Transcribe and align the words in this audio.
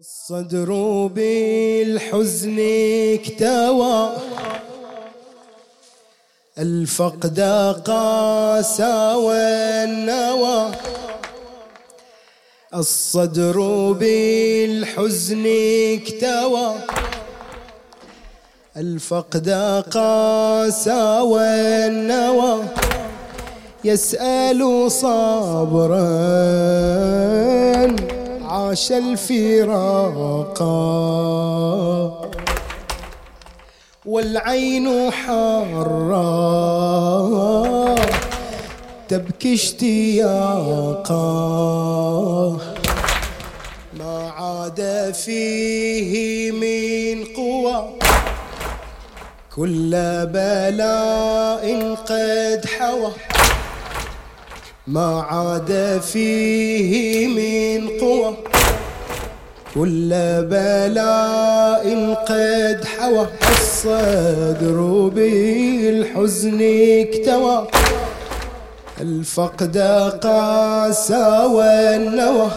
الصدر 0.00 1.06
بالحزن 1.06 2.58
اكتوى. 3.14 4.10
الفقد 6.58 7.40
قاسى 7.86 9.14
والنوى. 9.14 10.70
الصدر 12.74 13.92
بالحزن 13.92 15.46
اكتوى. 15.46 16.74
الفقد 18.76 19.48
قاسى 19.90 21.20
والنوى. 21.20 22.64
يسأل 23.84 24.90
صبرا. 24.92 26.18
عاش 28.58 28.92
الفراق. 28.92 30.58
والعين 34.06 35.10
حارة. 35.10 36.18
تبكي 39.08 39.54
اشتياقا. 39.54 41.16
ما 43.98 44.30
عاد 44.30 45.14
فيه 45.24 46.50
من 46.52 47.24
قوى 47.36 47.84
كل 49.56 49.90
بلاء 50.26 51.94
قد 51.94 52.66
حوى. 52.78 53.10
ما 54.88 55.20
عاد 55.20 56.00
فيه 56.00 57.26
من 57.26 57.88
قوى 58.00 58.34
كل 59.74 60.10
بلاء 60.50 62.14
قد 62.28 62.84
حوى. 62.84 63.26
الصدر 63.50 64.78
بالحزن 65.14 66.58
اكتوى 67.00 67.66
الفقد 69.00 69.78
قاسى 70.22 71.26
والنوى. 71.52 72.50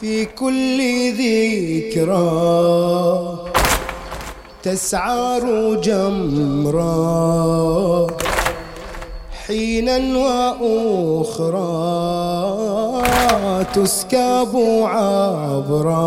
في 0.00 0.24
كل 0.24 0.78
ذكرى 1.12 2.28
تسعر 4.62 5.74
جمرا 5.84 6.88
حينا 9.48 9.96
وأخرى 10.18 11.62
تسكب 13.74 14.52
عبرا. 14.84 15.98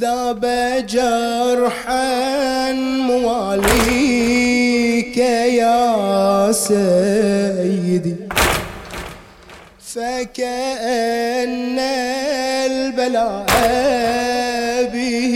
ذاب 0.00 0.44
جرحا 0.88 2.72
مواليك 3.08 4.36
يا 5.16 6.52
سيدي. 6.52 8.16
فكأن 9.94 11.78
البلاء 12.68 13.50
به 14.94 15.34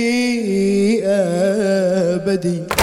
أبدي. 1.04 2.75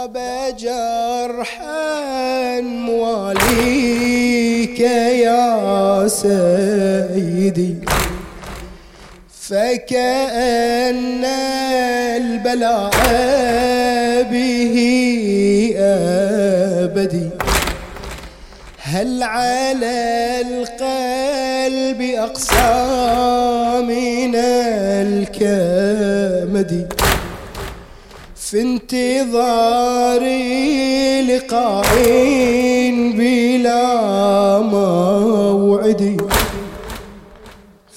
ذاب 0.00 0.16
جرحا 0.58 2.60
مواليك 2.60 4.80
يا 4.80 6.08
سيدي. 6.08 7.74
فكأن 9.40 11.24
البلاء 12.16 12.90
به 14.32 14.76
أبدي. 15.78 17.28
هل 18.82 19.22
على 19.22 20.40
القلب 20.40 22.00
أقسى 22.00 22.84
من 23.88 24.34
الكمد؟ 25.44 26.99
في 28.50 28.60
انتظار 28.62 30.22
لقاء 31.30 31.86
بلا 33.18 34.58
موعد. 34.58 36.20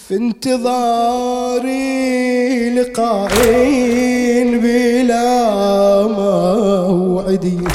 في 0.07 0.15
انتظار 0.15 1.65
لقاء 2.77 3.33
بلا 4.63 5.27
موعد. 6.07 7.67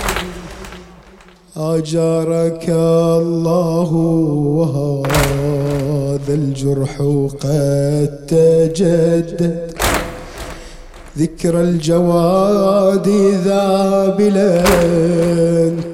أجارك 1.57 2.69
الله 2.69 3.93
وهذا 4.59 6.35
الجرح 6.35 6.97
قد 7.43 8.11
تجدد. 8.29 9.78
ذكر 11.19 11.61
الجواد 11.61 13.09
ذابلا 13.45 14.63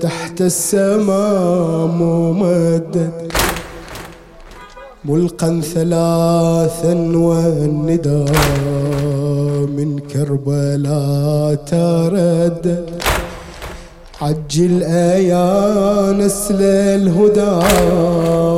تحت 0.01 0.41
السماء 0.41 1.87
ممدد. 1.87 3.11
ملقا 5.05 5.61
ثلاثا 5.75 6.95
والندى 7.17 8.25
من 9.77 9.99
كربلاء 9.99 11.55
تردد 11.55 12.91
عجل 14.21 14.83
يا 15.33 16.13
نسل 16.13 16.63
الهدى 16.63 17.61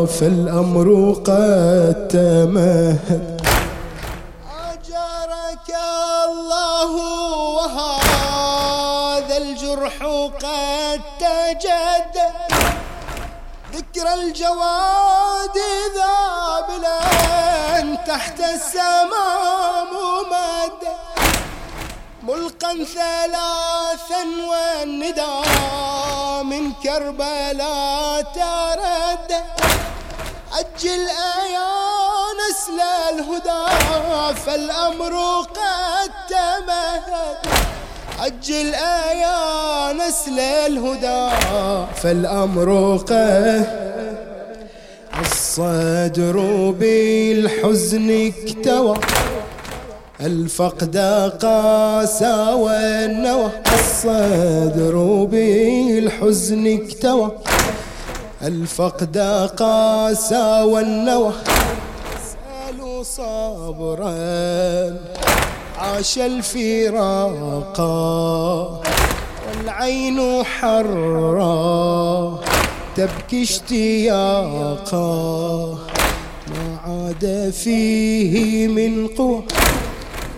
فالأمر 0.07 1.17
قد 1.25 2.09
تمهد. 2.09 3.36
قد 10.43 11.01
تجدد 11.21 12.17
ذكر 13.73 14.15
الجواد 14.15 15.59
ذابلا 15.95 16.99
تحت 18.07 18.41
السماء 18.41 19.85
ممد 19.93 20.83
ملقا 22.23 22.85
ثلاثا 22.85 24.23
والندى 24.49 25.37
من 26.45 26.73
كربلاء 26.73 28.23
ترد 28.23 29.45
أجل 30.59 31.09
يا 31.55 31.76
نسل 32.67 32.81
الهدى 33.15 33.65
فالأمر 34.47 35.15
قد 35.41 36.11
تمهد. 36.29 37.37
عجل 38.19 38.75
يا 39.23 39.93
نسل 39.93 40.39
الهدى 40.41 41.37
فالأمر 42.03 42.97
قه 43.09 43.67
الصدر 45.21 46.37
بالحزن 46.81 48.33
اكتوى. 48.33 48.97
الفقد 50.21 50.97
قاسى 51.43 52.53
والنوى 52.53 53.51
الصدر 53.75 55.25
بالحزن 55.31 56.81
اكتوى. 56.81 57.31
الفقد 58.43 59.19
قاسى 59.59 60.63
والنوى 60.63 61.33
صبرا 63.07 64.17
عاش 65.79 66.19
الفراق 66.19 67.81
والعين 69.47 70.45
حرا 70.45 72.41
تبكي 72.97 73.43
اشتياقا. 73.43 75.07
ما 76.49 76.79
عاد 76.85 77.53
فيه 77.63 78.69
من 78.69 79.09
قوة 79.09 79.45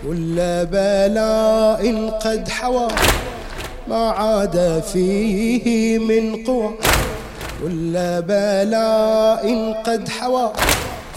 ولا 0.07 0.63
بلاء 0.63 2.09
قد 2.09 2.49
حوى. 2.49 2.87
ما 3.87 4.09
عاد 4.09 4.83
فيه 4.93 5.97
من 5.97 6.43
قوة 6.45 6.73
ولا 7.63 8.19
بلاء 8.19 9.73
قد 9.85 10.09
حوى. 10.09 10.51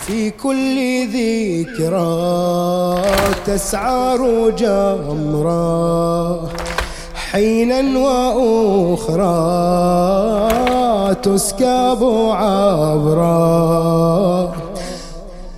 في 0.06 0.30
كل 0.30 1.06
ذكرى 1.08 3.02
تسعر 3.46 4.50
جمرا 4.50 6.48
حينا 7.14 7.98
وأخرى 7.98 9.24
تسكب 11.14 12.00
عبرا 12.32 13.42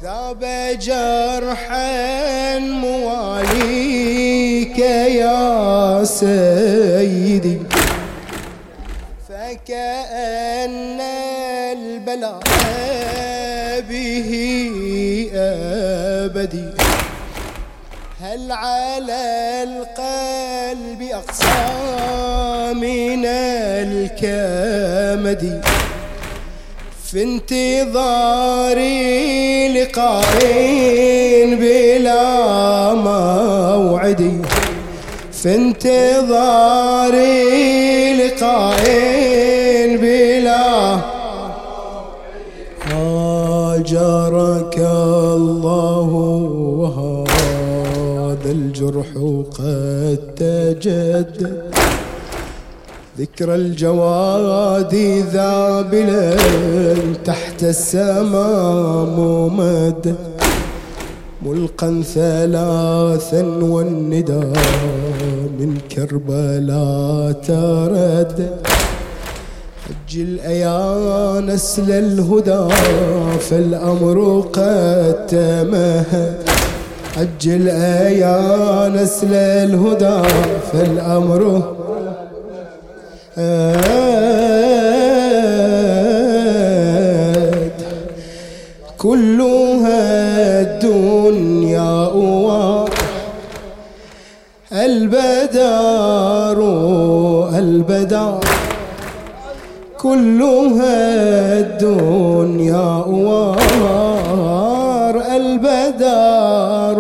ذاب 0.03 0.45
جرحا 0.81 2.59
مواليك 2.59 3.99
يا 4.79 6.05
سيدي 6.05 7.59
فكأن 9.29 11.01
البلاء 11.73 12.41
به 13.95 14.31
أبدي. 15.35 16.69
هل 18.21 18.53
على 18.53 19.23
القلب 19.63 21.01
أقسى 21.13 21.67
من 22.75 23.25
الكمد؟ 23.87 25.43
في 27.07 27.23
انتظار 27.23 28.79
لقاء 29.79 30.39
بلا 31.61 32.25
موعد. 32.95 34.23
في 35.33 35.55
انتظار 35.55 37.15
لقاء 38.21 39.14
هاجرك 43.97 44.79
الله 44.79 46.11
وهذا 46.81 48.51
الجرح 48.51 49.07
قد 49.59 50.19
تجدد 50.37 51.63
ذكر 53.19 53.55
الجواد 53.55 54.95
ذابلا 55.33 56.37
تحت 57.25 57.63
السماء 57.63 59.05
ممد. 59.19 60.15
ملقا 61.43 62.03
ثلاثا 62.15 63.43
والندى 63.63 64.45
من 65.59 65.79
كربلاء 65.93 67.33
ترد. 67.33 68.39
حج 69.85 70.19
الأيا 70.19 71.41
نسل 71.41 71.91
الهدى 71.91 72.75
فالأمر 73.41 74.41
قد 74.53 75.27
تمهد. 75.27 76.35
حج 77.17 77.49
الأيا 77.49 78.89
نسل 78.89 79.35
الهدى 79.35 80.29
فالأمر 80.73 81.63
كلها 88.99 90.61
الدنيا 90.61 92.05
البدار 94.73 96.59
البدار 97.59 98.41
كلها 100.05 101.59
الدنيا 101.61 102.89
وار 103.27 105.17
البدار 105.37 106.99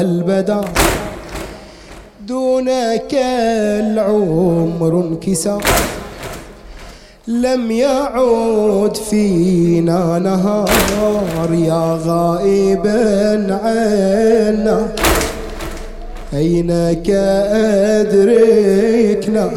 البدار 0.00 0.68
دونك 2.26 3.12
العمر 3.84 4.92
انكسار 5.04 5.64
لم 7.28 7.70
يعود 7.70 8.96
فينا 8.96 10.18
نهار 10.18 11.48
يا 11.52 11.98
غائبا 12.06 13.58
عنا. 13.64 14.88
أينك 16.34 17.10
أدركنا 18.00 19.50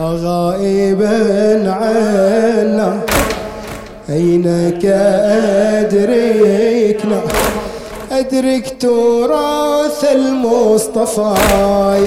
غائبا 0.00 1.16
عنا 1.70 3.00
أينك 4.10 4.84
أدركنا؟ 5.80 7.20
أدرك 8.12 8.76
تراث 8.80 10.04
المصطفى 10.12 11.34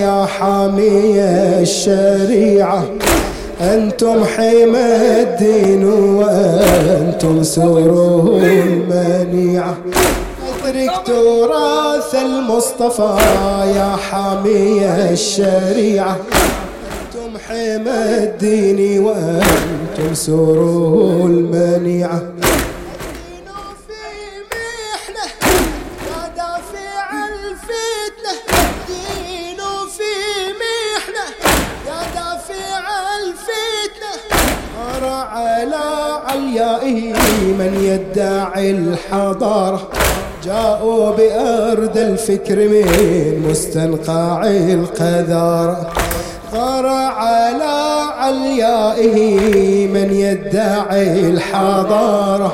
يا 0.01 0.25
حامي 0.25 1.19
الشريعة. 1.61 2.83
أنتم 3.61 4.23
حمى 4.23 5.21
الدين 5.21 5.83
وأنتم 5.93 7.43
سره 7.43 8.39
المنيعة. 8.43 9.77
أدرك 10.65 10.91
تراث 11.05 12.15
المصطفى 12.15 13.17
يا 13.75 13.95
حامي 14.11 14.85
الشريعة. 15.11 16.17
أنتم 17.33 17.45
حمى 17.47 18.23
الدين 18.23 18.99
وأنتم 18.99 20.13
سره 20.13 21.25
المنيعة 21.25 22.33
عليائه 36.27 37.53
من 37.59 37.73
يدعي 37.83 38.71
الحضارة. 38.71 39.89
جاءوا 40.43 41.11
بأرض 41.11 41.97
الفكر 41.97 42.55
من 42.55 43.45
مستنقع 43.49 44.43
القذارة. 44.47 46.02
غار 46.63 46.87
على 46.87 47.75
عليائه 48.17 49.17
من 49.87 50.13
يدعي 50.13 51.19
الحضارة. 51.29 52.51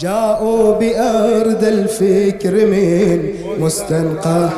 جاءوا 0.00 0.74
بأرض 0.74 1.64
الفكر 1.64 2.54
من 2.66 3.34
مستنقع. 3.58 4.48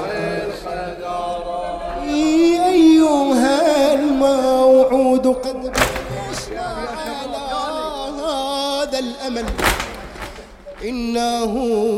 أيها 2.68 3.94
الموعود 3.94 5.26
قد 5.26 5.76
الأمل. 8.94 9.44
إنه 10.84 11.52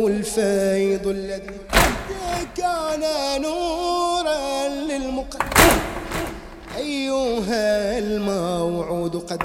الفيض 0.06 1.06
الذي 1.06 1.58
كان 2.56 3.02
نورا 3.42 4.68
للمقدم 4.68 5.31
أيها 7.02 7.98
الموعود 7.98 9.16
قد 9.30 9.42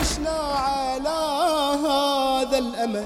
عشنا 0.00 0.38
على 0.56 1.18
هذا 1.86 2.58
الأمل 2.58 3.04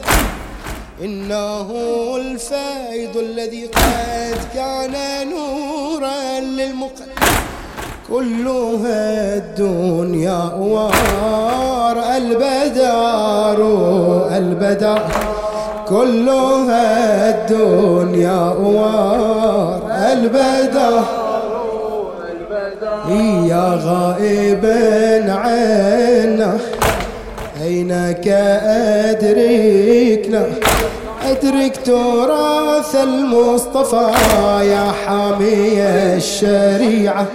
إنه 1.05 1.69
الفيض 2.17 3.17
الذي 3.17 3.67
قد 3.67 4.39
كان 4.55 4.95
نورا 5.29 6.41
للمقدم 6.41 7.11
كلها 8.09 9.37
الدنيا 9.37 10.53
وار 10.59 12.17
البدار 12.17 13.59
البدار. 14.37 15.11
كلها 15.89 17.31
الدنيا 17.31 18.41
وار 18.41 19.83
البدار. 20.13 21.20
يا 23.49 23.81
غائبا 23.85 25.33
عنا 25.33 26.59
أينك 27.63 28.29
أدركنا 29.09 30.47
أدرك 31.27 31.77
تراث 31.85 32.95
المصطفى 32.95 34.11
يا 34.63 34.93
حامي 35.07 35.83
الشريعة. 36.17 37.27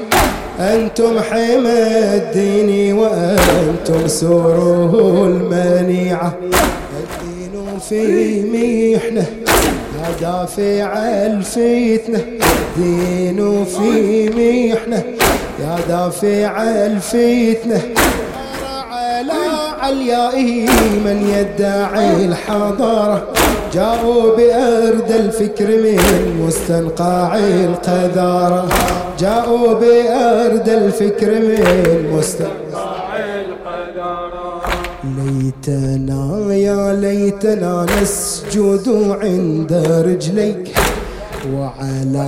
أنتم 0.60 1.20
حمى 1.20 1.80
الدين 2.16 2.94
وأنتم 2.94 4.08
سوره 4.08 5.26
المنيعة. 5.26 6.34
الدين 7.04 7.80
في 7.90 8.42
محنة 8.54 9.26
دافع 10.22 10.98
الفتنة. 11.26 12.22
الدين 12.78 13.66
في 13.66 14.30
محنة 14.30 15.04
يا 15.60 15.76
دافع 15.90 16.64
الفتنة. 16.64 17.82
على 18.92 19.44
عليائه 19.82 20.70
من 21.06 21.18
يدعي 21.38 22.26
الحضارة. 22.26 23.28
جاءوا 23.74 24.36
بأرض 24.38 25.12
الفكر 25.12 25.68
من 25.68 26.00
مستنقع 26.48 27.38
القذارة. 27.38 28.68
جاءوا 29.20 29.74
بأرض 29.74 30.70
الفكر 30.70 31.32
من 31.32 31.64
مستنقع 32.18 33.18
القذارة. 33.18 34.62
ليتنا 35.18 36.54
يا 36.54 36.94
ليتنا 36.94 37.86
نسجد 38.02 39.18
عند 39.22 39.74
رجليك. 40.08 40.76
وعلى 41.54 42.26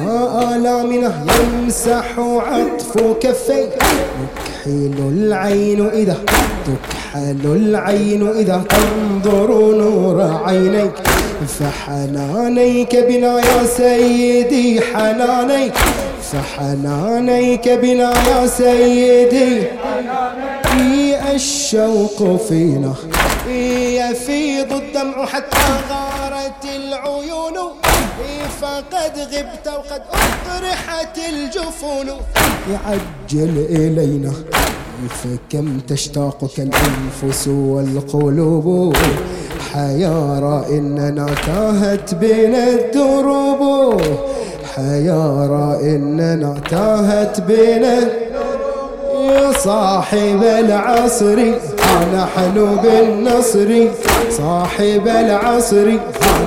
آلامنا 0.55 1.25
يمسح 1.39 2.19
عطف 2.19 2.97
كفيك 3.19 3.73
تكحل 3.73 4.97
العين 4.99 5.87
إذا 5.87 6.17
تكحل 6.65 7.45
العين 7.45 8.27
إذا 8.27 8.63
تنظر 8.69 9.49
نور 9.75 10.41
عينيك. 10.45 10.93
فحنانيك 11.59 12.95
بنا 12.95 13.39
يا 13.39 13.63
سيدي 13.77 14.81
حنانيك. 14.81 15.73
فحنانيك 16.31 17.69
بنا 17.69 18.13
يا 18.29 18.47
سيدي. 18.47 19.63
الشوق 21.35 22.41
فينا 22.49 22.93
يفيض 23.49 24.73
الدمع 24.73 25.25
حتى 25.25 25.57
غارت 25.89 26.65
العيون. 26.75 27.53
فقد 28.61 29.19
غبت 29.19 29.67
وقد 29.67 30.01
أطرحت 30.13 31.17
الجفون. 31.29 32.07
يعجل 32.71 33.65
إلينا. 33.69 34.33
فكم 35.09 35.79
تشتاقك 35.79 36.59
الأنفس 36.59 37.47
والقلوب. 37.47 38.95
حيارى 39.73 40.65
إننا 40.69 41.27
تاهت 41.45 42.15
بين 42.15 42.55
الدروب. 42.55 44.01
حيارى 44.75 45.79
إننا 45.81 46.61
تاهت 46.69 47.41
بين 47.41 47.83
يا 49.13 49.51
صاحب 49.51 50.43
العصر. 50.43 51.53
نحن 52.13 52.77
بالنصر 52.83 53.87
صاحب 54.31 55.07
العصر. 55.07 55.87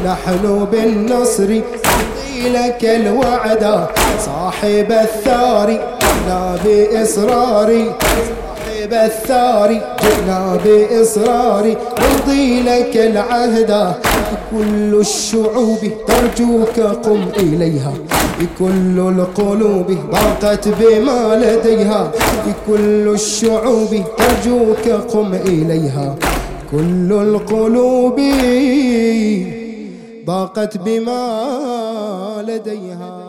نحن 0.06 0.66
بالنصر 0.72 1.60
لك 2.44 2.84
الوعد 2.84 3.86
صاحب 4.26 4.92
الثار. 4.92 5.68
لا 6.28 6.56
بإصرار 6.64 7.94
صاحب 8.66 8.92
الثار. 8.92 9.68
جئنا 10.02 10.58
بإصرار 10.64 11.74
نمضي 12.00 12.62
لك 12.62 12.96
العهد. 12.96 13.94
كل 14.50 14.94
الشعوب 15.00 15.78
ترجوك 16.06 16.80
قم 16.80 17.22
إليها. 17.36 17.92
كل 18.58 18.98
القلوب 18.98 19.96
ضاقت 20.12 20.68
بما 20.68 21.36
لديها. 21.36 22.12
كل 22.66 23.08
الشعوب 23.08 24.02
ترجوك 24.18 24.88
قم 24.88 25.34
إليها. 25.34 26.16
كل 26.72 27.12
القلوب 27.12 28.20
ضاقت 30.26 30.76
بما 30.76 31.22
لديها. 32.48 33.19